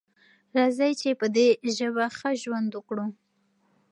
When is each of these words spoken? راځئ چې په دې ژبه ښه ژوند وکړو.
راځئ 0.57 0.91
چې 1.01 1.09
په 1.19 1.27
دې 1.35 1.47
ژبه 1.77 2.05
ښه 2.17 2.31
ژوند 2.41 2.69
وکړو. 2.73 3.07